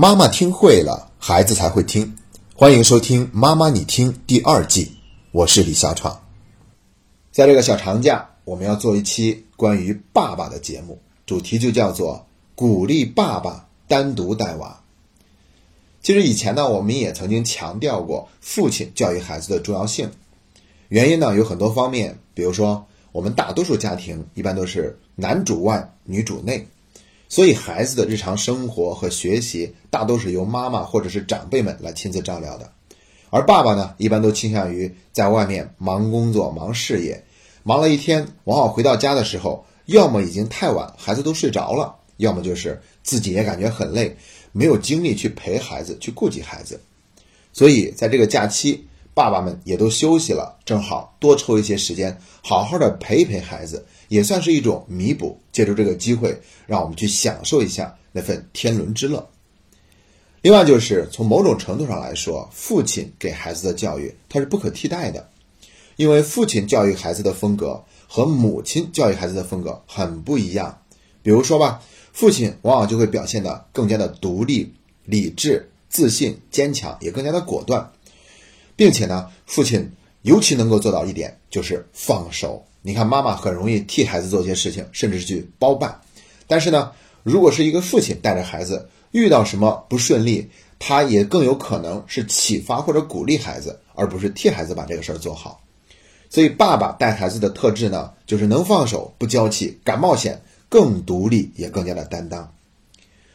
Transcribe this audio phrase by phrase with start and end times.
[0.00, 2.16] 妈妈听会了，孩子才会听。
[2.54, 4.92] 欢迎收听《妈妈你听》第二季，
[5.32, 6.22] 我是李小闯。
[7.32, 12.24] 在这个小长假，我们要做一期关于爸爸的节目，主题就叫做
[12.54, 14.80] 鼓励爸爸单独带娃。
[16.00, 20.08] 其实以前呢，我们也曾经强调过父亲教育孩子的重要性。
[20.90, 26.68] 原因呢有很多方面，比如说我们大多数家庭一般都是男主外女主内。
[27.28, 32.72] 所以，孩子的日常生活和学习大都是由妈妈或者是长辈们来亲自照料的，
[33.28, 37.22] 而爸爸呢，一般都倾向于在外面忙工作、忙事业，
[37.62, 44.16] 忙了一天，往往回到家的时候，要么已经太晚，孩子都睡着了，要么就是自己也感觉很累，
[44.52, 46.80] 没有精力去陪孩子、去顾及孩子。
[47.52, 48.86] 所以，在这个假期，
[49.18, 53.84] 爸爸们也都休息了，正好多抽一些时间，好好的陪一陪孩子。
[54.06, 59.28] 也算是一种弥补，借助这个机会，让我们去享受一下那份天伦之乐。
[60.40, 65.28] 另外，就是从某种程度上来说，父亲给孩子的教育，它是不可替代的，
[65.96, 70.78] 因为父亲教育孩子的风格和母亲教育孩子的风格很不一样。
[71.24, 71.82] 比如说吧，
[72.12, 74.72] 父亲往往就会表现得更加的独立、
[75.04, 77.90] 理智、自信、坚强，也更加的果断，
[78.78, 79.90] 并且呢，父亲
[80.22, 82.64] 尤其能够做到一点，就是放手。
[82.80, 86.00] 你看，妈妈很容易替孩子做些事情，甚至是去包办。
[86.46, 86.92] 但是呢，
[87.24, 95.60] 如果是一个父亲带着孩子遇到什么不顺利，他也更有可能是启发或者鼓励孩子，而不是替孩子把这个事儿做好。
[96.30, 102.48] 所以，爸爸带孩子的特质呢，就是能放手、不娇气、敢冒险、更独立，也更加的担当。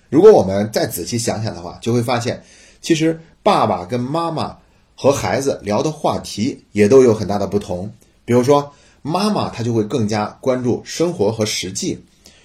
[0.10, 2.42] 如果我们再仔细想想的话，就会发现，
[2.82, 4.58] 其实爸爸跟妈妈
[4.96, 7.94] 和孩子聊的话题也都有很大的不同。
[8.26, 12.00] 比如说，妈妈她就会更加关注生活和实际，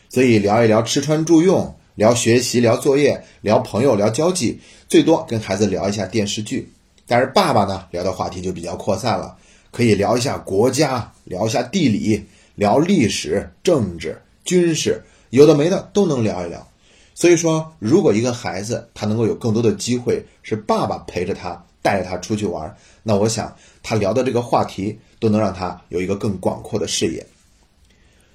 [0.09, 6.73] 所以聊一聊吃穿住用，聊学习，聊作业，聊朋友，聊交际，最多跟孩子聊一下电视剧。
[7.07, 9.37] 但是爸爸呢，聊的话题就比较扩散了，
[9.71, 16.67] 可以聊一下国家，聊一下地理，聊历史、政治、军事，有的没的都能聊一聊。
[17.15, 24.99] 所以说，如果一个孩子他能够有更多的机会是爸爸陪着他，带着他出去玩，那我想他聊的这个话题。
[25.21, 27.27] 都能让他有一个更广阔的视野。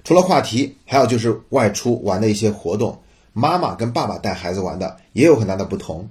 [0.04, 3.00] 除了话题，还有就是外出玩的一些活动，
[3.32, 6.06] 妈妈跟爸爸带孩子玩的也有很大的不同。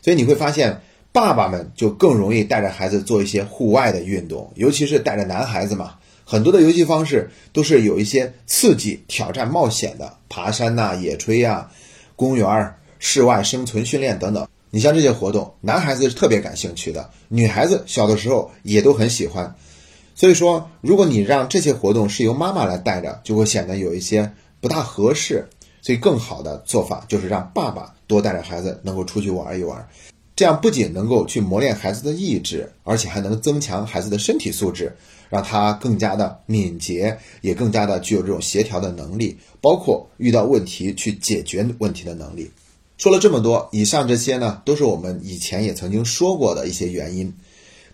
[0.00, 0.80] 所以你会发现，
[1.12, 11.70] 爸爸们就更容易带着孩子做一些户外的运动，尤其是带着男孩子嘛，很多的游戏方式都是有一些刺激、挑战、冒险的，爬山呐、野炊呀、
[12.16, 14.48] 公园、室外生存训练等等。
[14.70, 19.54] 你像这些活动，男孩子是特别感兴趣的，女孩子小的时候也都很喜欢。
[20.14, 25.46] 所以说，如果你让这些活动是由妈妈来带着，就会显得有一些不大合适。
[25.82, 29.88] 所以，更好的做法就是让爸爸多带着孩子能够出去玩一玩，
[30.34, 34.92] 这样不仅能够去磨练孩子的意志，而且还能增强孩子的身体素质，
[35.28, 42.50] 让他更加的敏捷，也更加的具有这种协调的能力，包括遇到问题去解决问题的能力。
[42.98, 47.32] 说了这么多，以上这些呢，都是我们以前也曾经说过的一些原因。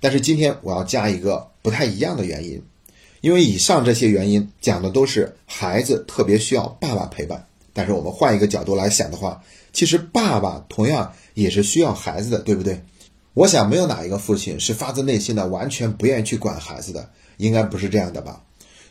[0.00, 2.62] 但是今天我要加一个不太一样的原因，
[3.20, 7.46] 因为以上这些原因讲的都是孩子特别需要爸爸陪伴。
[7.72, 9.42] 但是我们换一个角度来想的话，
[9.72, 12.80] 其实爸爸同样也是需要孩子的，对不对？
[13.34, 18.42] 我想没有哪一个父亲是发自内心的完全不愿意去管孩子的，应该不是这样的吧？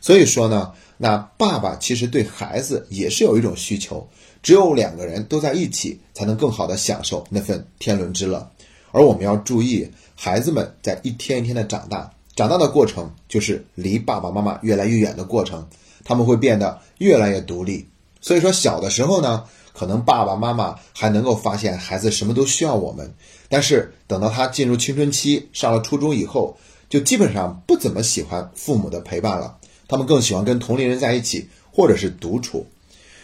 [0.01, 4.05] 所以说呢，那爸爸其实对孩子也是有一种需求，
[4.43, 8.51] 只有两个人都在一起，才能更好的享受那份天伦之乐。
[8.91, 15.65] 而我们要注意，孩子们在一天一天的长大，长大的过程就是离爸爸妈妈越来越远的过程，
[16.03, 17.87] 他们会变得越来越独立。
[18.19, 23.13] 所以说，小的时候呢，可能爸爸妈妈还能够发现孩子什么都需要我们，
[23.49, 26.57] 但是等到他进入青春期，上了初中以后，
[26.89, 29.57] 就基本上不怎么喜欢父母的陪伴了，
[29.91, 32.65] 他们更喜欢跟同龄人在一起，或者是独处。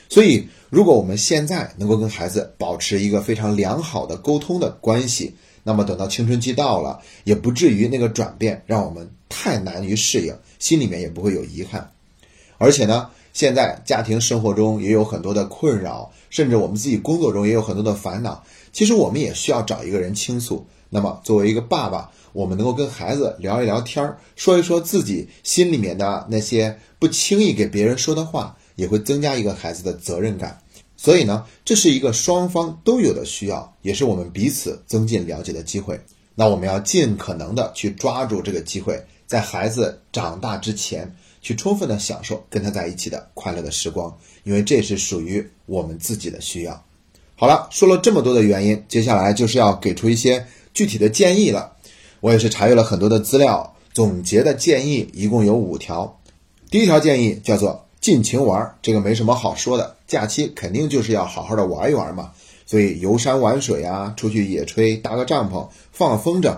[0.10, 11.92] 所以，如果我们现在能够跟孩子保持一个非常良好的沟通的关系，那么等到青春期到了，也不至于那个转变让我们太难于适应，心里面也不会有遗憾。
[12.58, 18.44] 而且呢，现在家庭生活中也有很多的困扰，甚至我们自己工作中也有很多的烦恼。
[18.74, 20.68] 其实我们也需要找一个人倾诉。
[20.90, 30.62] 那么作为一个爸爸，我们能够跟孩子聊一聊天儿，说一说自己心里面的那些不轻易给别人说的话，也会增加一个孩子的责任感。
[30.96, 36.00] 所以呢，这是一个双方都有的需要，也是我们彼此增进了解的机会。
[36.36, 41.12] 那我们要尽可能的去抓住这个机会，在孩子长大之前，
[41.42, 46.84] 去充分的享受跟他在一起的快乐的时光，因为这是属于我们自己的需要。
[47.34, 51.74] 好了，说了这么多的原因，接下来就是要给出一些具体的建议了。
[52.20, 56.20] 我也是查阅了很多的资料，总结的建议一共有五条。
[56.70, 62.32] 第一条建议叫做尽情玩，这个没什么好说的，假期肯定就是要好好的玩一玩嘛。
[62.66, 66.58] 所以游山玩水啊，出去野炊，搭个帐篷，放风筝。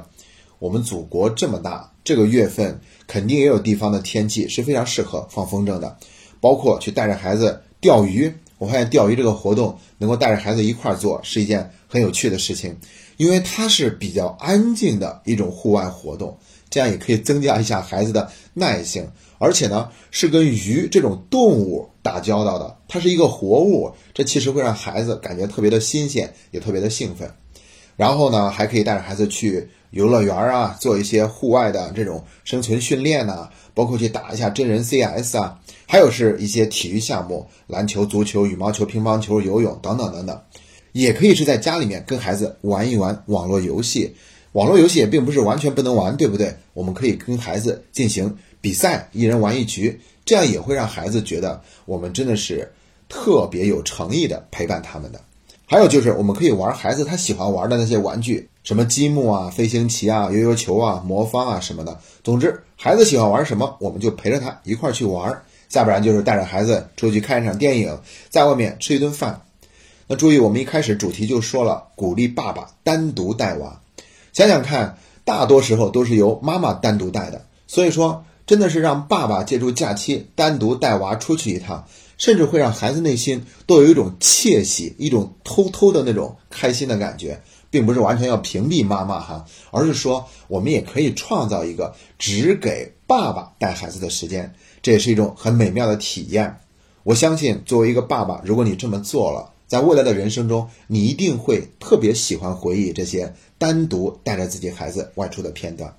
[0.57, 5.97] 我们祖国这么大，这个月份肯定也有地方的天气是非常适合放风筝的，
[6.41, 8.33] 包括去带着孩子钓鱼。
[8.57, 12.75] 我发现钓鱼这个活动能够带着孩子一块儿做是一件很有趣的事情，
[13.19, 16.37] 因为它是比较安静的一种户外活动，
[16.69, 19.05] 这样也可以增加一下孩子的耐性，
[19.39, 27.29] 而且呢是跟鱼这种动物打交道的，它是一个活物，这其实会让孩子感觉特别的新鲜，也特别的兴奋。
[27.97, 35.59] 然后呢，还可以带着孩子去游乐园啊，做一些户外的这种生存训练呐，包括去打一下真人 CS 啊。
[35.85, 40.41] 还有是一些体育项目，篮球、足球、羽毛球、乒乓球、游泳等等等等，
[40.91, 44.15] 也可以是在家里面跟孩子玩一玩网络游戏。
[44.53, 46.55] 网络游戏也并不是完全不能玩，对不对？
[46.73, 52.71] 我们可以跟孩子进行比赛，一人玩一局，这样也会让孩子觉得我们真的是
[53.07, 55.21] 特别有诚意的陪伴他们的。
[55.67, 61.99] 还有就是，我们可以玩孩子他喜欢玩的那些玩具，什么积木啊、飞行棋啊、悠悠球啊、魔方啊什么的。
[62.23, 65.43] 总之，孩子喜欢玩什么，我们就陪着他一块儿去玩。
[65.67, 67.99] 再不然就是带着孩子出去看一场电影，
[68.29, 69.39] 在外面吃一顿饭。
[70.11, 73.79] 那注意，我们一开始主题就说了，鼓励爸爸单独带娃。
[74.33, 81.85] 想想看，大多时候都是由妈妈单独带的，所以说真的是让爸爸借助假期单独带娃出去一趟，
[82.17, 87.39] 甚至会让孩子内心都有一种窃喜、一种偷偷的那种开心的感觉，
[87.69, 94.51] 并不是完全要屏蔽妈妈哈，而是说我们也可以创造一个只给爸爸带孩子的时间。
[94.81, 96.57] 这也是一种很美妙的体验。
[97.03, 105.95] 我相信，作为一个爸爸，如果你这么做了，在未来的人生中，你一定会特别喜欢回忆这些单独带着自己孩子外出的片段。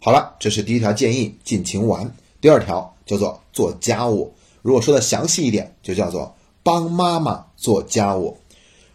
[0.00, 2.14] 好了，这是第一条建议，尽情玩。
[2.40, 4.34] 第二条叫做做家务。
[4.60, 8.36] 如果说的详细一点，就叫做帮妈妈做家务。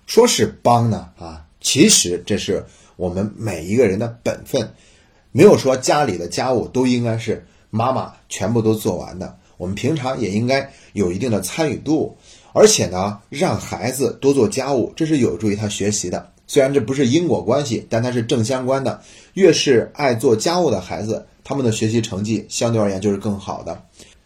[0.05, 2.65] 说是帮呢，啊，其实这是
[2.97, 4.73] 我们每一个人的本分。
[5.31, 7.47] 没有说家里的家务都应该是。
[7.75, 12.17] 妈妈全部都做完的，我们平常也应该有一定的参与度，
[12.53, 16.29] 而且呢，让孩子多做家务，这是有助于他学习的。
[16.45, 19.01] 虽然这不是因果关系，但它是正相关的。
[19.33, 23.81] 越是爱做家务的孩子，他们的学习成绩相对而言就是更好的。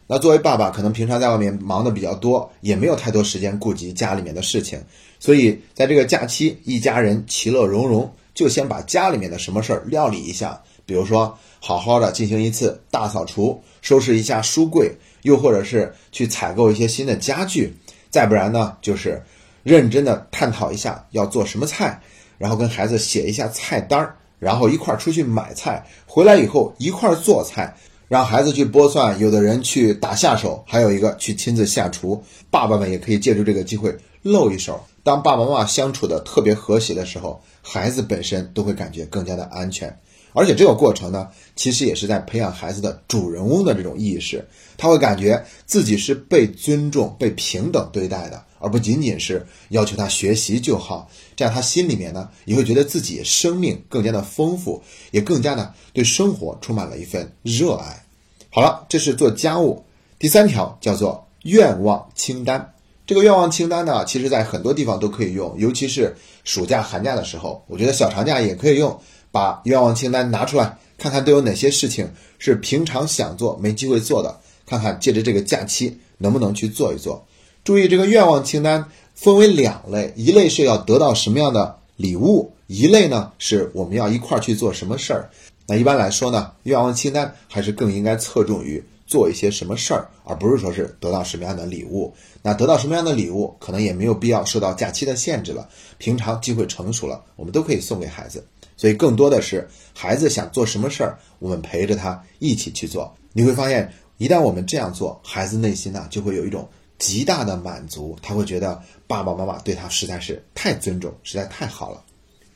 [0.08, 4.80] 那作为爸爸，可能平常在外面忙的比较多，也没有太多时间顾及家里面的事情，
[5.20, 10.62] 所以在这个假期，一家人其乐融融，就先把家里面的什么事儿料理一下。
[10.86, 14.90] 比如说，好好的进行一次大扫除，收拾一下书柜，
[15.24, 17.74] 又或者是去采购一些新的家具，
[18.18, 19.22] 再不然呢，就是
[19.62, 22.02] 认真的探讨一下要做什么菜，
[22.40, 27.76] 然后跟孩子写一下菜单儿，然后一块儿出去买菜，回来以后一块儿做菜，
[28.08, 32.24] 让孩子去剥蒜，有的人去打下手，还有一个去亲自下厨。
[32.50, 34.84] 爸爸们也可以借助这个机会露一手。
[35.04, 39.96] 当爸爸妈妈相处的特别和谐的时候，孩子本身都会感觉更加的安全。
[40.38, 44.48] 而且这个过程呢，其实也是在培养孩子的主人翁的这种意识，
[44.78, 51.10] 他会感觉自己是被尊重、被平等对待的，而不仅仅是要求他学习就好。
[51.36, 54.80] 这样他心里面呢，也会觉得自己生命更加的丰富，
[55.10, 58.06] 也更加的对生活充满了一份热爱。
[58.52, 59.84] 好了，这是做家务。
[60.20, 62.74] 第三条叫做愿望清单。
[63.08, 69.00] 这个愿望清单呢，其实在很多地方都可以用，尤其是暑假、寒假的时候，我觉得小长假也可以用。
[69.38, 77.24] 把愿望清单拿出来，看看都有哪些事情是平常想做没机会做的，看看借着这个假期能不能去做一做。
[77.64, 85.30] 注意，这个愿望清单分为两类，一类是要得到什么样的礼物，一类呢是我们要一块儿去做什么事儿。
[85.68, 92.12] 那一般来说呢，愿望清单还是更应该侧重于做一些什么事儿，而不是说是得到什么样的礼物。
[92.42, 95.70] 那得到什么样的礼物，可能也没有必要受到假期的限制了。
[96.00, 98.44] 平常机会成熟了，我们都可以送给孩子。
[98.78, 103.14] 所以，更多的是孩子想做什么事儿，我们陪着他一起去做。
[103.34, 112.04] 你会发现，一旦我们这样做，孩子内心呢就会有一种极大的满足，他会觉得爸爸妈妈对他实在是太尊重，实在太好了。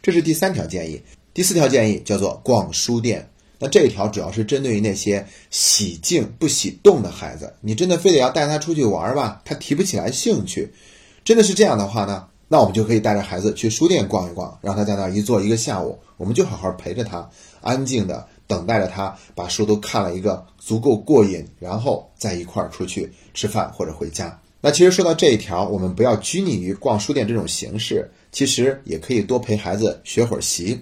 [0.01, 1.01] 这是第三条建议。
[1.33, 3.27] 第四条建议叫做逛书店。
[3.57, 10.73] 那这一条主要是针对于那些喜静不喜动的孩子，你真的非得要带他出去玩吧，他提不起来兴趣。
[11.23, 12.27] 真的是这样的话呢？
[12.51, 17.29] 那我们就可以带着孩子去书店逛一逛，让他在那儿一坐一个下午，我们就好好陪着他，
[17.61, 24.37] 安静的等待着他把书都看了一个足够过瘾，然后再一块儿出去吃饭或者回家。
[24.59, 30.77] 那其实说到这一条，我们不要拘泥于逛书店这种形式，其实也可以多陪孩子学会儿习，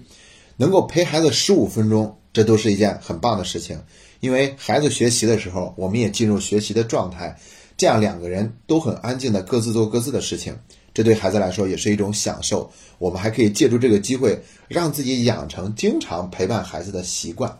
[0.56, 3.80] 能够陪孩子十五分钟，这都是一件很棒的事情。
[4.18, 7.38] 因为孩子学习的时候，我们也进入学习的状态，
[7.76, 10.52] 这样两个人都很安静的各自做各自的事情，
[11.00, 12.70] 这对孩子来说也是一种享受。
[12.98, 14.38] 我们还可以借助这个机会，
[14.68, 17.58] 让自己养成经常陪伴孩子的习惯。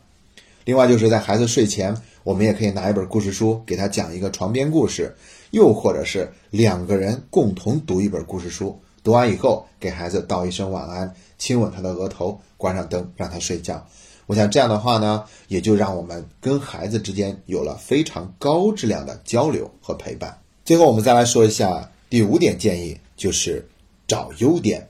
[0.66, 5.16] 另外，就是在孩子睡前，我们也可以拿一本故事书给他讲一个床边故事，
[5.52, 8.78] 又或者是两个人共同读一本故事书。
[9.02, 13.87] 读完以后，给孩子道一声晚安，亲吻他的额头，关上灯，让他睡觉。
[14.26, 20.37] 我想这样的话呢，也就让我们跟孩子之间有了非常高质量的交流和陪伴。
[20.62, 23.62] 最后，我们再来说一下第五点建议，就是
[24.09, 24.89] 找优点。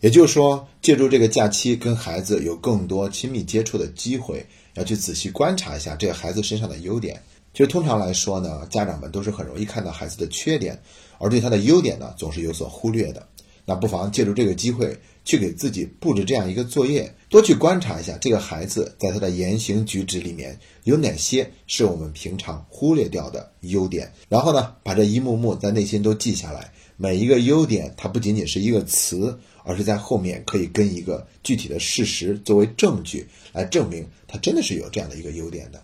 [0.00, 7.22] 也就是说，借助这个假期跟孩子有更多亲密接触的机会，要去仔细观察一下这个孩子身上的优点。
[7.52, 10.80] 其实通常来说呢，家长们都是很容易看到孩子的缺点，
[11.18, 13.28] 而对他的优点呢，总是有所忽略的。
[13.66, 14.96] 那不妨借助这个机会，
[15.26, 26.72] 去给自己布置这样一个作业，多去观察一下这个孩子在他的言行举止里面有哪些是我们平常忽略掉的优点，然后呢，把这一幕幕在内心都记下来。
[27.00, 35.80] 每一个优点，它不仅仅是一个词，而是在后面可以跟一个具体的事实作为证据来证明它真的是有这样的一个优点的。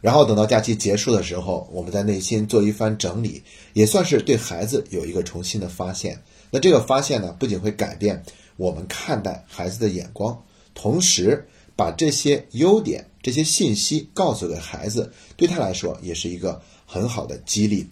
[0.00, 3.40] 然后等到假期结束的时候，我们在内心做一番整理，
[3.72, 6.20] 也算是对孩子有一个重新的发现。
[6.50, 8.24] 那这个发现呢，不仅会改变
[8.56, 11.46] 我们看待孩子的眼光，同时
[11.76, 17.86] 把这些优点、这些信息告诉给孩子，对他来说也是一个很好的激励。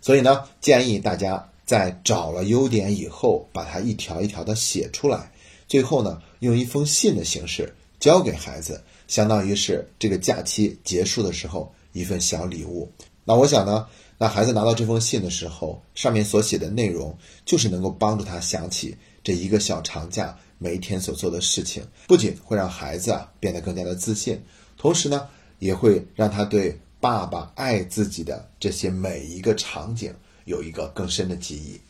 [0.00, 5.32] 所以呢，建议大家在找了优点以后，把它一条一条的写出来，
[5.66, 12.90] 最后呢，用一封信的形式交给孩子，相当于是这个假期结束的时候一份小礼物。
[13.24, 13.86] 那我想呢。
[14.16, 24.40] 那孩子拿到这封信的时候，上面所写的内容就是能够帮助他想起这一个小长假每一天所做的事情，不仅会让孩子啊变得更加的自信，
[24.78, 25.28] 同时呢，
[25.58, 31.80] 也会让他对爸爸爱自己的这些每一个场景有一个更深的记忆。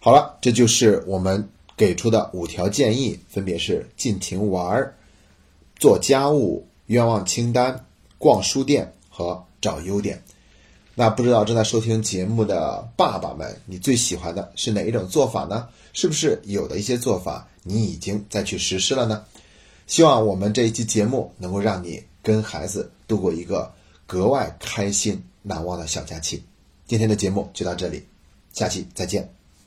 [0.00, 4.96] 好了，这就是我们给出的五条建议，分别是尽情玩儿、
[5.76, 7.84] 做家务、愿望清单、
[8.16, 10.22] 逛书店和找优点。
[10.94, 15.68] 那不知道正在收听节目的爸爸们，你最喜欢的是哪一种做法呢？
[15.92, 19.24] 是不是有的一些做法你已经在去实施了呢？
[19.86, 23.72] 希望我们这一期节目能够让你跟孩子度过一个
[24.06, 26.42] 格外开心难忘的小假期。
[26.88, 28.02] 今天的节目就到这里，
[28.54, 29.37] 下期再见。